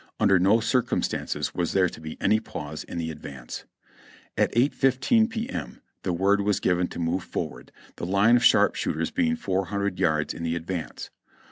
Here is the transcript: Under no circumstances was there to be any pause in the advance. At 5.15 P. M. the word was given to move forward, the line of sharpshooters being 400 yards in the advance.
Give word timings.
Under 0.19 0.39
no 0.39 0.59
circumstances 0.59 1.53
was 1.53 1.73
there 1.73 1.87
to 1.87 2.01
be 2.01 2.17
any 2.19 2.39
pause 2.39 2.83
in 2.83 2.97
the 2.97 3.11
advance. 3.11 3.65
At 4.35 4.51
5.15 4.53 5.29
P. 5.29 5.47
M. 5.47 5.79
the 6.01 6.11
word 6.11 6.41
was 6.41 6.59
given 6.59 6.87
to 6.87 6.97
move 6.97 7.23
forward, 7.23 7.71
the 7.97 8.07
line 8.07 8.35
of 8.35 8.43
sharpshooters 8.43 9.11
being 9.11 9.35
400 9.35 9.99
yards 9.99 10.33
in 10.33 10.41
the 10.41 10.55
advance. 10.55 11.11